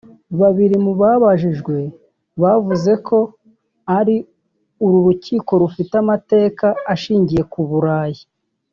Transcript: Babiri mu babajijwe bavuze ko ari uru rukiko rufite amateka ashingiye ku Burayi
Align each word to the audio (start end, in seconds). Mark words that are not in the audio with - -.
Babiri 0.39 0.75
mu 0.85 0.93
babajijwe 1.01 1.77
bavuze 2.41 2.91
ko 3.07 3.19
ari 3.97 4.15
uru 4.85 4.97
rukiko 5.05 5.51
rufite 5.61 5.93
amateka 6.03 6.65
ashingiye 6.93 7.43
ku 7.53 7.61
Burayi 7.69 8.23